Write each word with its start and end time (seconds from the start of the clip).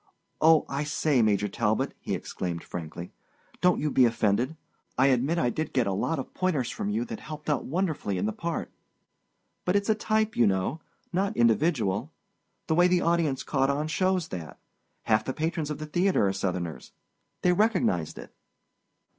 Oh, 0.41 0.65
I 0.67 0.83
say, 0.83 1.21
Major 1.21 1.47
Talbot," 1.47 1.93
he 1.99 2.15
exclaimed 2.15 2.63
frankly, 2.63 3.11
"don't 3.61 3.79
you 3.79 3.91
be 3.91 4.05
offended. 4.05 4.57
I 4.97 5.09
admit 5.09 5.37
I 5.37 5.51
did 5.51 5.73
get 5.73 5.85
a 5.85 5.93
lot 5.93 6.17
of 6.17 6.33
pointers 6.33 6.71
from 6.71 6.89
you 6.89 7.05
that 7.05 7.19
helped 7.19 7.51
out 7.51 7.65
wonderfully 7.65 8.17
in 8.17 8.25
the 8.25 8.33
part. 8.33 8.71
But 9.63 9.75
it's 9.75 9.89
a 9.89 9.93
type, 9.93 10.35
you 10.35 10.47
know—not 10.47 11.37
individual. 11.37 12.11
The 12.65 12.73
way 12.73 12.87
the 12.87 13.01
audience 13.01 13.43
caught 13.43 13.69
on 13.69 13.87
shows 13.87 14.29
that. 14.29 14.57
Half 15.03 15.25
the 15.25 15.33
patrons 15.33 15.69
of 15.69 15.77
that 15.77 15.93
theater 15.93 16.27
are 16.27 16.33
Southerners. 16.33 16.93
They 17.43 17.53
recognized 17.53 18.17
it." 18.17 18.33